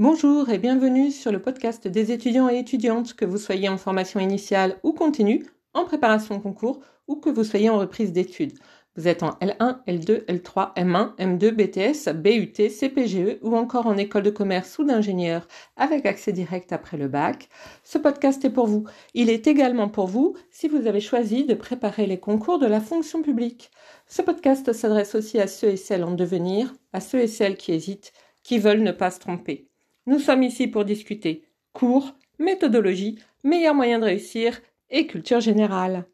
Bonjour 0.00 0.48
et 0.48 0.58
bienvenue 0.58 1.12
sur 1.12 1.30
le 1.30 1.40
podcast 1.40 1.86
des 1.86 2.10
étudiants 2.10 2.48
et 2.48 2.58
étudiantes, 2.58 3.14
que 3.14 3.24
vous 3.24 3.38
soyez 3.38 3.68
en 3.68 3.78
formation 3.78 4.18
initiale 4.18 4.80
ou 4.82 4.92
continue, 4.92 5.46
en 5.72 5.84
préparation 5.84 6.40
concours 6.40 6.80
ou 7.06 7.14
que 7.14 7.30
vous 7.30 7.44
soyez 7.44 7.70
en 7.70 7.78
reprise 7.78 8.10
d'études. 8.10 8.58
Vous 8.96 9.06
êtes 9.06 9.22
en 9.22 9.38
L1, 9.40 9.84
L2, 9.86 10.24
L3, 10.24 10.74
M1, 10.74 11.14
M2, 11.18 11.50
BTS, 11.52 12.12
BUT, 12.12 12.70
CPGE 12.70 13.38
ou 13.42 13.54
encore 13.54 13.86
en 13.86 13.96
école 13.96 14.24
de 14.24 14.30
commerce 14.30 14.76
ou 14.80 14.84
d'ingénieur 14.84 15.46
avec 15.76 16.06
accès 16.06 16.32
direct 16.32 16.72
après 16.72 16.96
le 16.96 17.06
bac. 17.06 17.48
Ce 17.84 17.96
podcast 17.96 18.44
est 18.44 18.50
pour 18.50 18.66
vous. 18.66 18.82
Il 19.14 19.30
est 19.30 19.46
également 19.46 19.88
pour 19.88 20.08
vous 20.08 20.34
si 20.50 20.66
vous 20.66 20.88
avez 20.88 21.00
choisi 21.00 21.44
de 21.44 21.54
préparer 21.54 22.08
les 22.08 22.18
concours 22.18 22.58
de 22.58 22.66
la 22.66 22.80
fonction 22.80 23.22
publique. 23.22 23.70
Ce 24.08 24.22
podcast 24.22 24.72
s'adresse 24.72 25.14
aussi 25.14 25.38
à 25.38 25.46
ceux 25.46 25.68
et 25.68 25.76
celles 25.76 26.02
en 26.02 26.16
devenir, 26.16 26.74
à 26.92 26.98
ceux 26.98 27.20
et 27.20 27.28
celles 27.28 27.56
qui 27.56 27.72
hésitent, 27.72 28.12
qui 28.42 28.58
veulent 28.58 28.82
ne 28.82 28.90
pas 28.90 29.12
se 29.12 29.20
tromper. 29.20 29.68
Nous 30.06 30.18
sommes 30.18 30.42
ici 30.42 30.66
pour 30.66 30.84
discuter 30.84 31.44
cours, 31.72 32.14
méthodologie, 32.38 33.18
meilleurs 33.42 33.74
moyens 33.74 34.00
de 34.00 34.06
réussir 34.06 34.60
et 34.90 35.06
culture 35.06 35.40
générale. 35.40 36.06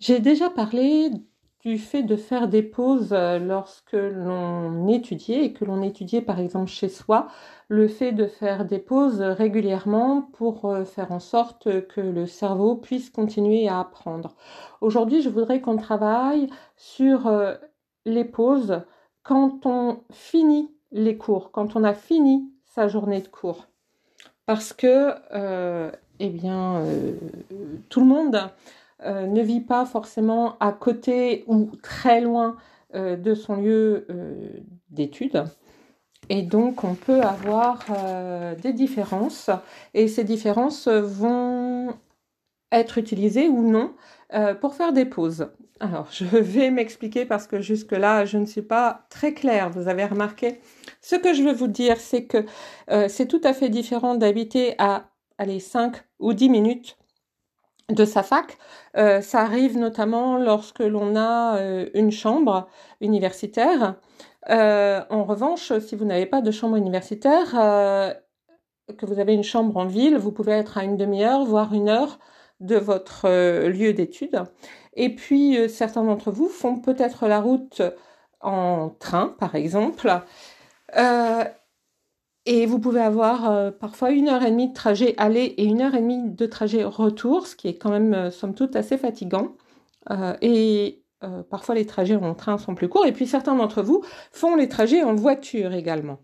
J'ai 0.00 0.20
déjà 0.20 0.50
parlé 0.50 1.10
du 1.60 1.78
fait 1.78 2.02
de 2.02 2.16
faire 2.16 2.46
des 2.48 2.62
pauses 2.62 3.14
euh, 3.14 3.38
lorsque 3.38 3.94
l'on 3.94 4.86
étudiait 4.88 5.46
et 5.46 5.52
que 5.54 5.64
l'on 5.64 5.82
étudiait 5.82 6.20
par 6.20 6.38
exemple 6.38 6.70
chez 6.70 6.90
soi, 6.90 7.28
le 7.68 7.88
fait 7.88 8.12
de 8.12 8.26
faire 8.26 8.66
des 8.66 8.78
pauses 8.78 9.22
régulièrement 9.22 10.28
pour 10.34 10.66
euh, 10.66 10.84
faire 10.84 11.10
en 11.10 11.20
sorte 11.20 11.86
que 11.88 12.02
le 12.02 12.26
cerveau 12.26 12.76
puisse 12.76 13.08
continuer 13.08 13.66
à 13.66 13.80
apprendre. 13.80 14.36
Aujourd'hui, 14.82 15.22
je 15.22 15.30
voudrais 15.30 15.62
qu'on 15.62 15.78
travaille 15.78 16.50
sur 16.76 17.26
euh, 17.26 17.54
les 18.04 18.26
pauses 18.26 18.82
quand 19.22 19.64
on 19.64 20.02
finit 20.12 20.70
les 20.94 21.16
cours, 21.16 21.50
quand 21.50 21.76
on 21.76 21.84
a 21.84 21.92
fini 21.92 22.48
sa 22.64 22.88
journée 22.88 23.20
de 23.20 23.28
cours. 23.28 23.66
Parce 24.46 24.72
que, 24.72 25.14
euh, 25.34 25.90
eh 26.20 26.28
bien, 26.30 26.76
euh, 26.76 27.12
tout 27.88 28.00
le 28.00 28.06
monde 28.06 28.40
euh, 29.04 29.26
ne 29.26 29.42
vit 29.42 29.60
pas 29.60 29.84
forcément 29.84 30.56
à 30.60 30.72
côté 30.72 31.44
ou 31.46 31.70
très 31.82 32.20
loin 32.20 32.56
de 32.94 33.34
son 33.34 33.56
lieu 33.56 34.06
d'études. 34.90 35.42
Et 36.28 36.42
donc, 36.42 36.84
on 36.84 36.94
peut 36.94 37.22
avoir 37.22 37.84
des 38.62 38.72
différences. 38.72 39.50
Et 39.94 40.06
ces 40.06 40.22
différences 40.22 40.86
vont 40.86 41.63
être 42.74 42.98
utilisées 42.98 43.48
ou 43.48 43.62
non 43.62 43.94
pour 44.60 44.74
faire 44.74 44.92
des 44.92 45.04
pauses. 45.04 45.46
Alors, 45.80 46.06
je 46.10 46.24
vais 46.24 46.70
m'expliquer 46.70 47.24
parce 47.24 47.46
que 47.46 47.60
jusque-là, 47.60 48.24
je 48.24 48.38
ne 48.38 48.46
suis 48.46 48.62
pas 48.62 49.06
très 49.10 49.34
claire. 49.34 49.70
Vous 49.70 49.88
avez 49.88 50.04
remarqué. 50.04 50.60
Ce 51.00 51.16
que 51.16 51.34
je 51.34 51.42
veux 51.42 51.52
vous 51.52 51.66
dire, 51.68 51.98
c'est 51.98 52.24
que 52.24 52.44
euh, 52.90 53.08
c'est 53.08 53.26
tout 53.26 53.40
à 53.44 53.52
fait 53.52 53.68
différent 53.68 54.14
d'habiter 54.14 54.74
à 54.78 55.10
allez, 55.36 55.60
5 55.60 55.96
ou 56.20 56.32
10 56.32 56.48
minutes 56.48 56.96
de 57.90 58.04
sa 58.04 58.22
fac. 58.22 58.56
Euh, 58.96 59.20
ça 59.20 59.40
arrive 59.40 59.76
notamment 59.76 60.38
lorsque 60.38 60.78
l'on 60.78 61.16
a 61.16 61.58
euh, 61.58 61.90
une 61.94 62.12
chambre 62.12 62.68
universitaire. 63.00 63.96
en 64.48 65.24
revanche, 65.24 65.76
si 65.80 65.96
vous 65.96 66.04
n'avez 66.04 66.26
pas 66.26 66.40
de 66.40 66.50
chambre 66.50 66.76
universitaire, 66.76 67.50
que 68.98 69.06
vous 69.06 69.18
avez 69.18 69.34
une 69.34 69.42
chambre 69.44 69.76
en 69.76 69.86
ville, 69.86 70.16
vous 70.16 70.32
pouvez 70.32 70.52
être 70.52 70.78
à 70.78 70.84
une 70.84 70.96
demi-heure, 70.96 71.44
voire 71.44 71.74
une 71.74 71.88
heure 71.88 72.18
de 72.60 72.76
votre 72.76 73.28
lieu 73.68 73.92
d'études. 73.92 74.44
Et 74.96 75.14
puis, 75.14 75.58
euh, 75.58 75.68
certains 75.68 76.04
d'entre 76.04 76.30
vous 76.30 76.48
font 76.48 76.78
peut-être 76.78 77.26
la 77.26 77.40
route 77.40 77.82
en 78.40 78.90
train, 78.90 79.34
par 79.38 79.54
exemple. 79.54 80.10
Euh, 80.96 81.44
et 82.46 82.66
vous 82.66 82.78
pouvez 82.78 83.00
avoir 83.00 83.50
euh, 83.50 83.70
parfois 83.70 84.10
une 84.10 84.28
heure 84.28 84.42
et 84.44 84.50
demie 84.50 84.68
de 84.68 84.74
trajet 84.74 85.14
aller 85.16 85.54
et 85.56 85.64
une 85.64 85.80
heure 85.80 85.94
et 85.94 86.00
demie 86.00 86.30
de 86.30 86.46
trajet 86.46 86.84
retour, 86.84 87.46
ce 87.46 87.56
qui 87.56 87.68
est 87.68 87.78
quand 87.78 87.90
même, 87.90 88.30
somme 88.30 88.54
toute, 88.54 88.76
assez 88.76 88.98
fatigant. 88.98 89.56
et 90.42 91.02
parfois, 91.50 91.74
les 91.74 91.86
trajets 91.86 92.16
en 92.16 92.34
train 92.34 92.58
sont 92.58 92.74
plus 92.74 92.88
courts. 92.88 93.06
Et 93.06 93.12
puis, 93.12 93.26
certains 93.26 93.54
d'entre 93.56 93.82
vous 93.82 94.04
font 94.30 94.56
les 94.56 94.68
trajets 94.68 95.02
en 95.02 95.14
voiture 95.14 95.72
également. 95.72 96.18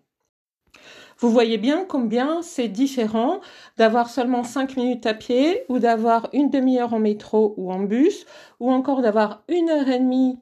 Vous 1.20 1.30
voyez 1.30 1.58
bien 1.58 1.84
combien 1.84 2.40
c'est 2.40 2.68
différent 2.68 3.40
d'avoir 3.76 4.08
seulement 4.08 4.42
5 4.42 4.76
minutes 4.78 5.04
à 5.04 5.12
pied 5.12 5.64
ou 5.68 5.78
d'avoir 5.78 6.30
une 6.32 6.48
demi-heure 6.48 6.94
en 6.94 6.98
métro 6.98 7.52
ou 7.58 7.70
en 7.70 7.80
bus 7.80 8.24
ou 8.58 8.72
encore 8.72 9.02
d'avoir 9.02 9.42
une 9.48 9.68
heure 9.68 9.88
et 9.88 9.98
demie 9.98 10.38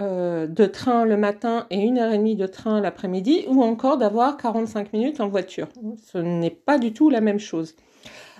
euh, 0.00 0.48
de 0.48 0.66
train 0.66 1.04
le 1.04 1.16
matin 1.16 1.68
et 1.70 1.78
une 1.78 1.98
heure 1.98 2.12
et 2.12 2.18
demie 2.18 2.34
de 2.34 2.48
train 2.48 2.80
l'après-midi 2.80 3.44
ou 3.48 3.62
encore 3.62 3.98
d'avoir 3.98 4.36
45 4.36 4.92
minutes 4.92 5.20
en 5.20 5.28
voiture. 5.28 5.68
Ce 6.04 6.18
n'est 6.18 6.50
pas 6.50 6.78
du 6.78 6.92
tout 6.92 7.08
la 7.08 7.20
même 7.20 7.38
chose. 7.38 7.76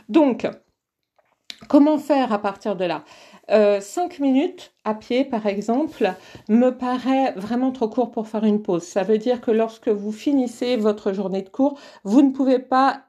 Donc, 0.09 0.49
comment 1.69 1.99
faire 1.99 2.33
à 2.33 2.41
partir 2.41 2.75
de 2.75 2.85
là? 2.85 3.05
Euh, 3.51 3.81
cinq 3.81 4.19
minutes 4.19 4.73
à 4.84 4.95
pied, 4.95 5.25
par 5.25 5.47
exemple, 5.47 6.15
me 6.49 6.71
paraît 6.71 7.33
vraiment 7.37 7.73
trop 7.73 7.89
court 7.89 8.11
pour 8.11 8.29
faire 8.29 8.45
une 8.45 8.62
pause. 8.62 8.83
Ça 8.83 9.03
veut 9.03 9.19
dire 9.19 9.41
que 9.41 9.51
lorsque 9.51 9.89
vous 9.89 10.12
finissez 10.12 10.77
votre 10.77 11.12
journée 11.12 11.43
de 11.43 11.49
cours, 11.49 11.79
vous 12.05 12.23
ne 12.23 12.33
pouvez 12.33 12.59
pas 12.59 13.03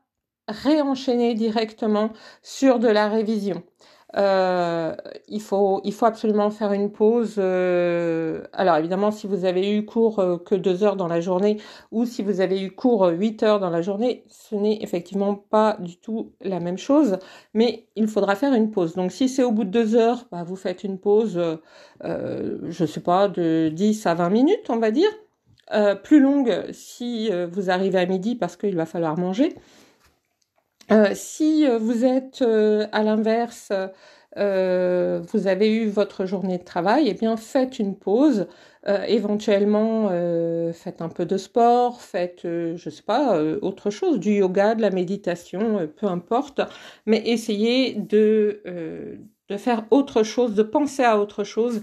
réenchaîner 0.47 1.33
directement 1.33 2.11
sur 2.43 2.79
de 2.79 2.87
la 2.87 3.09
révision. 3.09 3.63
Euh, 4.17 4.95
il, 5.27 5.41
faut, 5.41 5.81
absolument 6.01 6.49
faire 6.49 6.73
une 6.73 6.91
pause. 6.91 7.35
Euh, 7.37 8.43
alors 8.51 8.77
évidemment, 8.77 9.11
si 9.11 9.27
vous 9.27 9.45
avez 9.45 9.71
eu 9.71 9.85
cours 9.85 10.19
euh, 10.19 10.37
que 10.37 10.55
deux 10.55 10.83
heures 10.83 10.95
dans 10.95 11.07
la 11.07 11.21
journée 11.21 11.57
ou 11.91 12.05
si 12.05 12.23
vous 12.23 12.41
avez 12.41 12.61
eu 12.61 12.71
cours 12.71 13.05
huit 13.07 13.43
heures 13.43 13.59
dans 13.59 13.69
la 13.69 13.81
journée, 13.83 14.23
ce 14.27 14.55
n'est 14.55 14.81
effectivement 14.81 15.35
pas 15.35 15.77
du 15.79 15.97
tout 15.97 16.31
la 16.41 16.59
même 16.59 16.79
chose, 16.79 17.17
mais 17.53 17.87
il 17.95 18.07
faudra 18.07 18.35
faire 18.35 18.53
une 18.53 18.71
pause. 18.71 18.95
Donc 18.95 19.11
si 19.11 19.29
c'est 19.29 19.43
au 19.43 19.51
bout 19.51 19.65
de 19.65 19.69
deux 19.69 19.95
heures, 19.95 20.25
bah, 20.31 20.43
vous 20.43 20.55
faites 20.55 20.83
une 20.83 20.97
pause, 20.97 21.39
je 22.03 22.85
sais 22.85 23.01
pas, 23.01 23.27
de 23.27 23.69
10 23.69 24.05
à 24.07 24.15
20 24.15 24.29
minutes, 24.29 24.69
on 24.69 24.77
va 24.77 24.91
dire. 24.91 25.09
plus 26.03 26.19
longue 26.19 26.65
si 26.71 27.29
vous 27.51 27.69
arrivez 27.69 27.99
à 27.99 28.05
midi 28.05 28.35
parce 28.35 28.55
qu'il 28.57 28.75
va 28.75 28.85
falloir 28.85 29.17
manger. 29.17 29.55
Euh, 30.91 31.11
si 31.15 31.67
euh, 31.67 31.77
vous 31.77 32.05
êtes 32.05 32.41
euh, 32.41 32.87
à 32.91 33.03
l'inverse, 33.03 33.71
vous 34.35 35.47
avez 35.47 35.73
eu 35.73 35.87
votre 35.89 36.25
journée 36.27 36.59
de 36.59 36.63
travail, 36.63 37.07
eh 37.07 37.13
bien 37.15 37.37
faites 37.37 37.79
une 37.79 37.97
pause. 37.97 38.47
éventuellement, 39.07 40.09
faites 40.73 41.01
un 41.01 41.09
peu 41.09 41.25
de 41.25 41.37
sport, 41.37 42.01
faites, 42.01 42.41
je 42.43 42.89
sais 42.89 43.01
pas, 43.01 43.41
autre 43.63 43.89
chose, 43.89 44.19
du 44.19 44.33
yoga, 44.33 44.75
de 44.75 44.81
la 44.81 44.91
méditation, 44.91 45.89
peu 45.97 46.05
importe, 46.05 46.61
mais 47.07 47.23
essayez 47.25 47.95
de 47.95 48.61
faire 49.57 49.85
autre 49.89 50.21
chose, 50.21 50.53
de 50.53 50.63
penser 50.63 51.03
à 51.03 51.19
autre 51.19 51.43
chose 51.43 51.81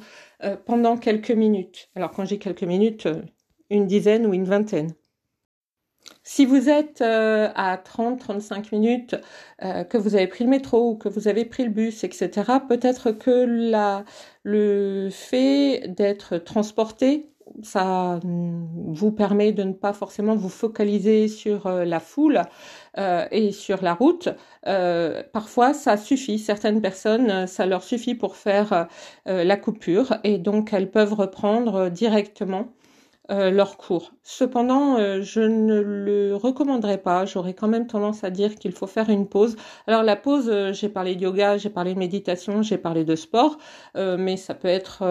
pendant 0.64 0.96
quelques 0.96 1.32
minutes. 1.32 1.90
Alors 1.96 2.12
quand 2.12 2.24
j'ai 2.24 2.38
quelques 2.38 2.62
minutes, 2.62 3.08
une 3.68 3.86
dizaine 3.86 4.26
ou 4.26 4.34
une 4.34 4.44
vingtaine. 4.44 4.94
Si 6.22 6.46
vous 6.46 6.68
êtes 6.70 7.02
euh, 7.02 7.50
à 7.54 7.76
30-35 7.76 8.68
minutes, 8.72 9.14
euh, 9.62 9.84
que 9.84 9.98
vous 9.98 10.14
avez 10.14 10.26
pris 10.26 10.44
le 10.44 10.50
métro 10.50 10.90
ou 10.90 10.96
que 10.96 11.08
vous 11.08 11.28
avez 11.28 11.44
pris 11.44 11.64
le 11.64 11.70
bus, 11.70 12.02
etc., 12.04 12.30
peut-être 12.66 13.10
que 13.10 13.46
le 14.42 15.10
fait 15.10 15.84
d'être 15.88 16.38
transporté, 16.38 17.30
ça 17.62 18.18
vous 18.24 19.12
permet 19.12 19.52
de 19.52 19.62
ne 19.64 19.74
pas 19.74 19.92
forcément 19.92 20.34
vous 20.34 20.48
focaliser 20.48 21.28
sur 21.28 21.66
euh, 21.66 21.84
la 21.84 22.00
foule 22.00 22.42
et 23.30 23.52
sur 23.52 23.82
la 23.82 23.92
route. 23.92 24.28
parfois, 25.32 25.74
ça 25.74 25.96
suffit. 25.96 26.38
Certaines 26.38 26.80
personnes, 26.80 27.46
ça 27.46 27.66
leur 27.66 27.82
suffit 27.82 28.14
pour 28.14 28.36
faire 28.36 28.86
la 29.26 29.56
coupure 29.56 30.14
et 30.22 30.38
donc 30.38 30.72
elles 30.72 30.90
peuvent 30.90 31.14
reprendre 31.14 31.88
directement 31.90 32.68
euh, 33.30 33.50
leur 33.50 33.78
cours. 33.78 34.12
Cependant, 34.22 34.98
euh, 34.98 35.22
je 35.22 35.40
ne 35.40 35.80
le 35.80 36.36
recommanderais 36.36 36.98
pas. 36.98 37.24
J'aurais 37.24 37.54
quand 37.54 37.68
même 37.68 37.86
tendance 37.86 38.22
à 38.22 38.28
dire 38.28 38.54
qu'il 38.54 38.72
faut 38.72 38.86
faire 38.86 39.08
une 39.08 39.26
pause. 39.26 39.56
Alors 39.86 40.02
la 40.02 40.14
pause, 40.14 40.50
euh, 40.50 40.74
j'ai 40.74 40.90
parlé 40.90 41.16
de 41.16 41.22
yoga, 41.22 41.56
j'ai 41.56 41.70
parlé 41.70 41.94
de 41.94 41.98
méditation, 41.98 42.60
j'ai 42.60 42.76
parlé 42.76 43.02
de 43.04 43.16
sport, 43.16 43.56
mais 43.94 44.36
ça 44.36 44.54
peut 44.54 44.68
être 44.68 45.04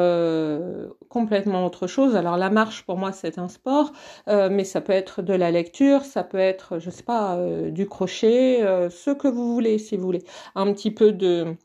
complètement 1.10 1.65
autre 1.65 1.88
chose. 1.88 2.15
Alors 2.15 2.38
la 2.38 2.50
marche, 2.50 2.83
pour 2.83 2.98
moi, 2.98 3.12
c'est 3.12 3.38
un 3.39 3.48
sport, 3.48 3.92
mais 4.27 4.63
ça 4.63 4.81
peut 4.81 4.94
être 4.94 5.21
de 5.21 5.33
la 5.33 5.51
lecture, 5.51 6.04
ça 6.04 6.24
peut 6.24 6.38
être, 6.38 6.80
je 6.80 6.89
sais 6.89 7.04
pas, 7.04 7.38
du 7.69 7.88
crochet, 7.88 8.59
ce 8.89 9.12
que 9.12 9.27
vous 9.27 9.54
voulez, 9.54 9.77
si 9.77 9.98
vous 9.98 10.04
voulez. 10.04 10.24
Un 10.56 10.71
petit 10.74 10.92
peu 10.92 11.12
de 11.12 11.56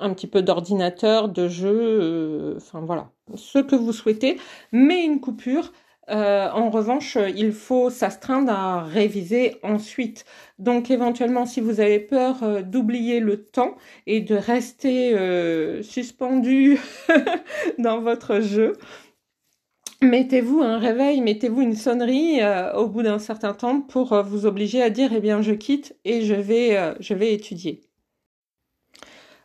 un 0.00 0.12
petit 0.14 0.26
peu 0.26 0.42
d'ordinateur, 0.42 1.28
de 1.28 1.48
jeu, 1.48 1.70
euh, 1.72 2.54
enfin 2.56 2.80
voilà, 2.80 3.10
ce 3.34 3.58
que 3.58 3.76
vous 3.76 3.92
souhaitez, 3.92 4.38
mais 4.72 5.04
une 5.04 5.20
coupure. 5.20 5.72
Euh, 6.10 6.48
en 6.50 6.70
revanche, 6.70 7.18
il 7.36 7.52
faut 7.52 7.90
s'astreindre 7.90 8.50
à 8.50 8.82
réviser 8.82 9.56
ensuite. 9.62 10.24
Donc 10.58 10.90
éventuellement, 10.90 11.44
si 11.44 11.60
vous 11.60 11.80
avez 11.80 12.00
peur 12.00 12.42
euh, 12.42 12.62
d'oublier 12.62 13.20
le 13.20 13.44
temps 13.44 13.76
et 14.06 14.20
de 14.20 14.34
rester 14.34 15.14
suspendu 15.82 16.78
dans 17.78 18.00
votre 18.00 18.40
jeu, 18.40 18.74
mettez-vous 20.00 20.62
un 20.62 20.78
réveil, 20.78 21.20
mettez-vous 21.20 21.60
une 21.60 21.76
sonnerie 21.76 22.40
au 22.74 22.86
bout 22.88 23.02
d'un 23.02 23.18
certain 23.18 23.52
temps 23.52 23.80
pour 23.82 24.22
vous 24.22 24.46
obliger 24.46 24.82
à 24.82 24.90
dire 24.90 25.10
eh 25.14 25.20
bien 25.20 25.42
je 25.42 25.52
quitte 25.52 25.96
et 26.04 26.22
je 26.22 26.34
vais 26.34 26.94
je 27.00 27.14
vais 27.14 27.34
étudier. 27.34 27.87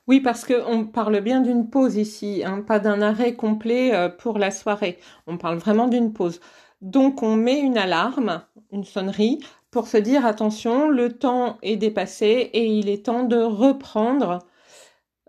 Oui, 0.08 0.20
parce 0.20 0.46
qu'on 0.46 0.86
parle 0.86 1.22
bien 1.22 1.42
d'une 1.42 1.70
pause 1.70 1.96
ici, 1.96 2.44
hein, 2.46 2.62
pas 2.62 2.80
d'un 2.80 3.02
arrêt 3.02 3.36
complet 3.36 4.10
pour 4.20 4.38
la 4.38 4.52
soirée. 4.52 5.00
On 5.28 5.38
parle 5.38 5.58
vraiment 5.58 5.88
d'une 5.88 6.12
pause. 6.12 6.42
Donc 6.82 7.24
on 7.24 7.36
met 7.38 7.60
une 7.60 7.78
alarme, 7.78 8.44
une 8.72 8.84
sonnerie, 8.84 9.40
pour 9.72 9.88
se 9.88 9.98
dire 9.98 10.26
attention, 10.26 10.90
le 10.90 11.14
temps 11.14 11.58
est 11.62 11.78
dépassé 11.78 12.50
et 12.54 12.66
il 12.66 12.90
est 12.90 13.06
temps 13.06 13.24
de 13.24 13.38
reprendre. 13.38 14.40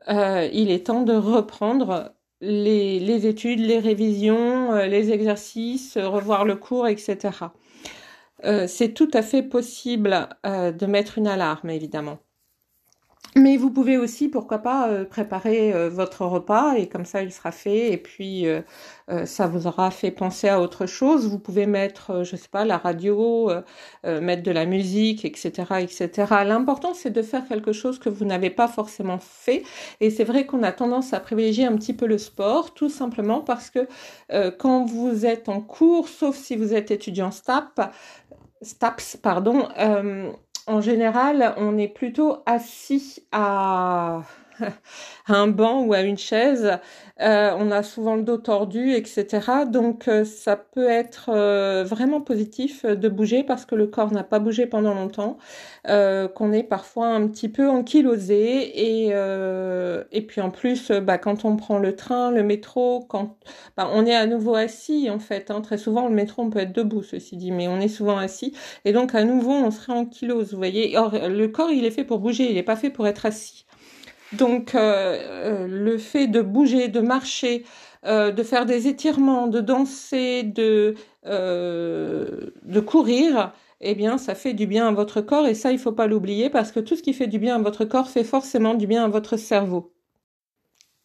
il 0.09 0.71
est 0.71 0.87
temps 0.87 1.03
de 1.03 1.15
reprendre 1.15 2.15
les, 2.45 3.27
études, 3.27 3.61
les 3.61 3.79
révisions, 3.79 4.73
euh, 4.73 4.87
les 4.87 5.11
exercices, 5.13 5.97
euh, 5.97 6.09
revoir 6.09 6.45
le 6.45 6.57
cours, 6.57 6.87
etc. 6.87 7.19
Euh, 8.45 8.67
c'est 8.67 8.93
tout 8.93 9.11
à 9.15 9.23
fait 9.23 9.43
possible 9.43 10.29
de 10.45 10.87
mettre 10.87 11.19
une 11.19 11.27
alarme, 11.27 11.71
évidemment. 11.71 12.19
Mais 13.37 13.57
vous 13.57 13.71
pouvez 13.71 13.97
aussi, 13.99 14.29
pourquoi 14.29 14.59
pas, 14.59 14.89
euh, 14.89 15.05
préparer 15.05 15.73
euh, 15.73 15.89
votre 15.91 16.25
repas 16.25 16.75
et 16.75 16.89
comme 16.89 17.05
ça 17.05 17.21
il 17.21 17.33
sera 17.33 17.51
fait 17.51 17.93
et 17.93 17.97
puis 17.97 18.47
euh, 18.47 18.63
ça 19.27 19.49
vous 19.49 19.67
aura 19.67 19.91
fait 19.91 20.13
penser 20.13 20.49
à 20.49 20.61
autre 20.61 20.87
chose. 20.87 21.29
Vous 21.29 21.41
pouvez 21.41 21.67
mettre, 21.67 22.23
je 22.23 22.37
sais 22.37 22.49
pas, 22.49 22.65
la 22.65 22.79
radio, 22.79 23.51
mettre 24.05 24.43
de 24.45 24.51
la 24.51 24.67
musique, 24.67 25.25
etc., 25.25 25.51
etc. 25.81 26.11
L'important 26.47 26.95
c'est 26.95 27.11
de 27.11 27.23
faire 27.23 27.47
quelque 27.47 27.73
chose 27.73 27.99
que 27.99 28.09
vous 28.09 28.25
n'avez 28.25 28.51
pas 28.51 28.69
forcément 28.69 29.19
fait 29.19 29.65
et 30.01 30.11
c'est 30.11 30.25
vrai 30.25 30.47
qu'on 30.47 30.63
a 30.63 30.73
tendance 30.73 31.13
à 31.13 31.21
privilégier 31.21 31.67
un 31.67 31.77
petit 31.77 31.93
peu 31.93 32.07
le 32.07 32.19
sport, 32.19 32.73
tout 32.73 32.89
simplement 32.89 33.41
parce 33.41 33.71
que 33.71 33.87
quand 34.59 34.85
vous 34.87 35.27
êtes 35.27 35.49
en 35.49 35.61
cours, 35.61 36.09
sauf 36.09 36.37
si 36.37 36.57
vous 36.57 36.73
êtes 36.73 36.91
étudiant 36.91 37.31
STAP, 37.31 37.93
STAPS, 38.63 39.19
pardon, 39.23 39.69
en 40.67 40.81
général, 40.81 41.55
on 41.59 41.77
est 41.79 41.89
plutôt 41.89 42.43
assis 42.47 43.27
à 43.33 44.23
un 45.29 45.47
banc 45.47 45.83
ou 45.83 45.93
à 45.93 46.03
une 46.03 46.19
chaise 46.19 46.79
euh, 47.21 47.55
on 47.57 47.71
a 47.71 47.85
souvent 47.85 48.17
le 48.17 48.23
dos 48.23 48.39
tordu, 48.39 48.93
etc. 48.95 49.67
Donc 49.71 50.09
euh, 50.09 50.25
ça 50.25 50.57
peut 50.57 50.89
être 50.89 51.31
euh, 51.33 51.85
vraiment 51.85 52.21
positif 52.21 52.85
de 52.85 53.09
bouger 53.09 53.45
parce 53.45 53.65
que 53.67 53.77
le 53.77 53.87
corps 53.87 54.11
n'a 54.13 54.25
pas 54.25 54.41
bougé 54.41 54.67
pendant 54.67 54.95
longtemps, 54.95 55.39
qu'on 55.87 56.53
est 56.53 56.65
parfois 56.65 57.09
un 57.09 57.29
petit 57.29 57.49
peu 57.49 57.69
ankylosé 57.69 59.07
et 59.07 59.15
et 60.13 60.23
puis 60.27 60.41
en 60.41 60.51
plus, 60.51 60.91
bah, 60.91 61.19
quand 61.19 61.45
on 61.45 61.57
prend 61.57 61.79
le 61.79 61.95
train, 61.97 62.31
le 62.31 62.43
métro, 62.43 63.01
quand 63.09 63.37
bah, 63.77 63.89
on 63.93 64.07
est 64.07 64.15
à 64.15 64.27
nouveau 64.27 64.55
assis 64.55 65.09
en 65.11 65.19
fait. 65.19 65.51
Hein. 65.51 65.61
très 65.61 65.79
souvent 65.79 66.09
le 66.09 66.15
métro 66.15 66.43
on 66.43 66.51
peut 66.51 66.61
être 66.61 66.73
debout, 66.73 67.03
ceci 67.03 67.37
dit, 67.37 67.53
mais 67.53 67.69
on 67.69 67.81
est 67.81 67.89
souvent 67.89 68.19
assis 68.19 68.55
et 68.85 68.93
donc 68.93 69.15
à 69.15 69.25
nouveau 69.25 69.53
on 69.53 69.71
serait 69.71 69.93
ankylose. 69.93 70.53
Vous 70.53 70.59
voyez, 70.59 70.97
Or, 70.97 71.13
le 71.29 71.47
corps 71.49 71.71
il 71.71 71.85
est 71.85 71.91
fait 71.91 72.05
pour 72.05 72.19
bouger, 72.19 72.49
il 72.49 72.55
n'est 72.55 72.63
pas 72.63 72.77
fait 72.77 72.91
pour 72.91 73.07
être 73.07 73.27
assis. 73.27 73.67
Donc 74.33 74.75
euh, 74.75 74.81
euh, 75.65 75.67
le 75.69 75.99
fait 75.99 76.27
de 76.27 76.41
bouger, 76.43 76.89
de 76.89 77.01
marcher, 77.01 77.65
euh, 78.05 78.33
de 78.33 78.43
faire 78.43 78.67
des 78.67 78.89
étirements, 78.89 79.47
de 79.47 79.61
danser, 79.61 80.43
de, 80.43 80.95
de 81.25 82.81
courir, 82.81 83.53
eh 83.81 83.95
bien 83.95 84.19
ça 84.19 84.35
fait 84.35 84.53
du 84.55 84.67
bien 84.67 84.89
à 84.89 84.93
votre 84.93 85.21
corps 85.21 85.47
et 85.47 85.55
ça 85.55 85.73
il 85.73 85.79
faut 85.79 85.93
pas 85.93 86.07
l'oublier 86.07 86.51
parce 86.51 86.73
que 86.73 86.81
tout 86.81 86.97
ce 86.97 87.03
qui 87.03 87.13
fait 87.15 87.27
du 87.29 87.39
bien 87.39 87.57
à 87.57 87.59
votre 87.63 87.85
corps 87.85 88.11
fait 88.11 88.25
forcément 88.25 88.75
du 88.75 88.87
bien 88.87 89.05
à 89.05 89.09
votre 89.09 89.37
cerveau. 89.37 89.94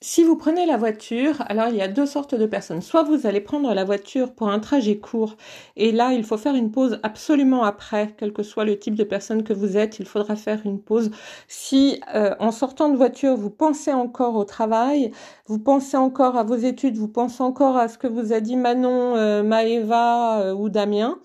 Si 0.02 0.24
vous 0.24 0.38
prenez 0.38 0.66
la 0.66 0.78
voiture, 0.78 1.44
alors 1.48 1.68
il 1.68 1.76
y 1.76 1.82
a 1.82 1.90
deux 1.90 2.06
sortes 2.06 2.34
de 2.34 2.46
personnes. 2.46 2.82
Soit 2.82 3.04
vous 3.04 3.28
allez 3.28 3.42
prendre 3.42 3.74
la 3.74 3.84
voiture 3.84 4.32
pour 4.34 4.48
un 4.48 4.60
trajet 4.60 4.98
court 4.98 5.36
et 5.76 5.92
là 5.92 6.14
il 6.14 6.24
faut 6.24 6.38
faire 6.38 6.56
une 6.56 6.72
pause 6.72 7.02
absolument 7.04 7.66
après, 7.66 8.16
quel 8.18 8.32
que 8.32 8.42
soit 8.42 8.64
le 8.64 8.80
type 8.80 8.96
de 8.96 9.04
personne 9.04 9.44
que 9.44 9.52
vous 9.52 9.76
êtes, 9.76 10.00
il 10.00 10.06
faudra 10.06 10.38
faire 10.38 10.62
une 10.64 10.80
pause. 10.80 11.12
Si 11.50 12.00
euh, 12.16 12.34
en 12.40 12.52
sortant 12.52 12.88
de 12.88 12.96
voiture 12.96 13.36
vous 13.36 13.50
pensez 13.50 13.92
encore 13.92 14.38
au 14.38 14.46
travail, 14.46 15.12
vous 15.48 15.60
pensez 15.60 15.98
encore 15.98 16.38
à 16.38 16.44
vos 16.44 16.56
études, 16.56 16.96
vous 16.96 17.10
pensez 17.10 17.44
encore 17.44 17.76
à 17.76 17.90
ce 17.90 17.98
que 17.98 18.08
vous 18.08 18.32
a 18.32 18.40
dit 18.40 18.56
Manon, 18.56 19.18
euh, 19.18 19.44
Maëva 19.44 20.44
euh, 20.44 20.54
ou 20.54 20.70
Damien, 20.70 21.20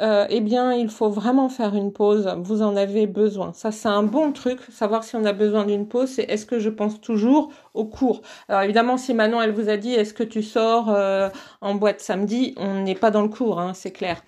euh, 0.00 0.26
eh 0.30 0.40
bien, 0.40 0.72
il 0.72 0.88
faut 0.88 1.10
vraiment 1.10 1.48
faire 1.48 1.74
une 1.74 1.92
pause. 1.92 2.28
Vous 2.38 2.62
en 2.62 2.74
avez 2.76 3.06
besoin. 3.06 3.52
Ça, 3.52 3.70
c'est 3.70 3.88
un 3.88 4.02
bon 4.02 4.32
truc. 4.32 4.60
Savoir 4.70 5.04
si 5.04 5.14
on 5.16 5.24
a 5.24 5.32
besoin 5.32 5.66
d'une 5.66 5.86
pause, 5.86 6.08
c'est 6.08 6.22
est-ce 6.22 6.46
que 6.46 6.58
je 6.58 6.70
pense 6.70 7.00
toujours 7.00 7.50
au 7.74 7.84
cours. 7.84 8.22
Alors 8.48 8.62
évidemment, 8.62 8.96
si 8.96 9.12
Manon, 9.12 9.42
elle 9.42 9.52
vous 9.52 9.68
a 9.68 9.76
dit, 9.76 9.92
est-ce 9.92 10.14
que 10.14 10.22
tu 10.22 10.42
sors 10.42 10.88
euh, 10.88 11.28
en 11.60 11.74
boîte 11.74 12.00
samedi, 12.00 12.54
on 12.56 12.82
n'est 12.82 12.94
pas 12.94 13.10
dans 13.10 13.22
le 13.22 13.28
cours, 13.28 13.60
hein, 13.60 13.72
c'est 13.74 13.92
clair. 13.92 14.22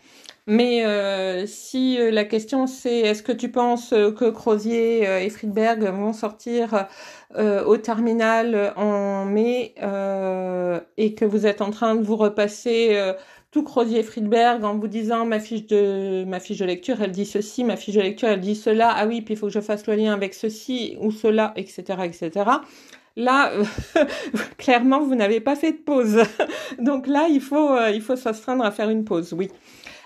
Mais 0.46 0.84
euh, 0.84 1.46
si 1.46 1.98
la 2.10 2.24
question 2.24 2.66
c'est 2.66 2.98
est-ce 2.98 3.22
que 3.22 3.30
tu 3.30 3.48
penses 3.48 3.90
que 3.90 4.28
Crozier 4.28 5.04
et 5.24 5.30
Friedberg 5.30 5.84
vont 5.84 6.12
sortir 6.12 6.88
au 7.38 7.76
terminal 7.76 8.72
en 8.74 9.24
mai 9.24 9.72
et 10.96 11.14
que 11.14 11.24
vous 11.24 11.46
êtes 11.46 11.62
en 11.62 11.70
train 11.70 11.94
de 11.94 12.02
vous 12.02 12.16
repasser 12.16 13.14
tout 13.52 13.62
Crozier 13.62 14.02
Friedberg 14.02 14.64
en 14.64 14.78
vous 14.78 14.88
disant 14.88 15.26
ma 15.26 15.38
fiche 15.38 15.66
de 15.66 16.24
ma 16.24 16.40
fiche 16.40 16.58
de 16.58 16.64
lecture 16.64 17.00
elle 17.02 17.12
dit 17.12 17.26
ceci, 17.26 17.62
ma 17.62 17.76
fiche 17.76 17.94
de 17.94 18.00
lecture 18.00 18.28
elle 18.28 18.40
dit 18.40 18.56
cela, 18.56 18.92
ah 18.96 19.06
oui 19.06 19.20
puis 19.20 19.34
il 19.34 19.36
faut 19.36 19.46
que 19.46 19.52
je 19.52 19.60
fasse 19.60 19.86
le 19.86 19.94
lien 19.94 20.12
avec 20.12 20.34
ceci 20.34 20.96
ou 21.00 21.12
cela, 21.12 21.52
etc. 21.56 21.98
etc. 22.04 22.50
Là, 23.14 23.52
clairement, 24.58 25.00
vous 25.00 25.14
n'avez 25.14 25.40
pas 25.40 25.54
fait 25.54 25.72
de 25.72 25.76
pause. 25.76 26.22
Donc 26.78 27.06
là, 27.06 27.26
il 27.28 27.42
faut, 27.42 27.76
euh, 27.76 27.90
il 27.90 28.00
faut 28.00 28.16
s'astreindre 28.16 28.64
à 28.64 28.70
faire 28.70 28.88
une 28.88 29.04
pause, 29.04 29.34
oui. 29.34 29.50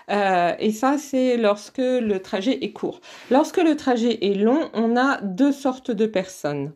Euh, 0.09 0.53
et 0.59 0.71
ça, 0.71 0.97
c'est 0.97 1.37
lorsque 1.37 1.77
le 1.77 2.17
trajet 2.19 2.57
est 2.61 2.71
court. 2.71 2.99
Lorsque 3.31 3.63
le 3.63 3.75
trajet 3.75 4.25
est 4.25 4.35
long, 4.35 4.69
on 4.73 4.97
a 4.97 5.21
deux 5.21 5.53
sortes 5.53 5.91
de 5.91 6.05
personnes. 6.05 6.73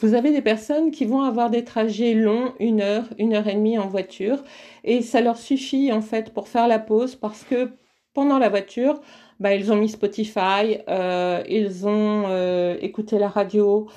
Vous 0.00 0.14
avez 0.14 0.32
des 0.32 0.40
personnes 0.40 0.90
qui 0.90 1.04
vont 1.04 1.22
avoir 1.22 1.50
des 1.50 1.62
trajets 1.62 2.14
longs, 2.14 2.54
une 2.58 2.80
heure, 2.80 3.04
une 3.18 3.34
heure 3.34 3.46
et 3.48 3.54
demie 3.54 3.78
en 3.78 3.86
voiture, 3.86 4.42
et 4.82 5.02
ça 5.02 5.20
leur 5.20 5.36
suffit 5.36 5.92
en 5.92 6.00
fait 6.00 6.32
pour 6.32 6.48
faire 6.48 6.68
la 6.68 6.78
pause 6.78 7.16
parce 7.16 7.44
que 7.44 7.70
pendant 8.14 8.38
la 8.38 8.48
voiture, 8.48 9.00
bah, 9.40 9.54
ils 9.54 9.70
ont 9.72 9.76
mis 9.76 9.90
Spotify, 9.90 10.78
euh, 10.88 11.42
ils 11.48 11.86
ont 11.86 12.24
euh, 12.28 12.76
écouté 12.80 13.18
la 13.18 13.28
radio, 13.28 13.88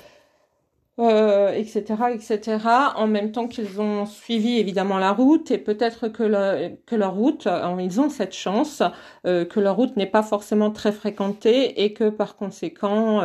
etc., 0.98 1.84
euh, 2.00 2.08
etc. 2.08 2.58
En 2.96 3.06
même 3.06 3.32
temps 3.32 3.48
qu'ils 3.48 3.80
ont 3.80 4.04
suivi 4.04 4.58
évidemment 4.58 4.98
la 4.98 5.12
route 5.12 5.50
et 5.50 5.58
peut-être 5.58 6.08
que, 6.08 6.22
leur 6.22 7.14
route, 7.14 7.48
ils 7.80 8.00
ont 8.00 8.10
cette 8.10 8.34
chance 8.34 8.82
que 9.24 9.60
leur 9.60 9.76
route 9.76 9.96
n'est 9.96 10.06
pas 10.06 10.22
forcément 10.22 10.70
très 10.70 10.92
fréquentée 10.92 11.82
et 11.84 11.92
que 11.94 12.10
par 12.10 12.36
conséquent 12.36 13.22